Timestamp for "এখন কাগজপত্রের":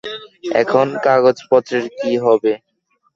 0.61-1.85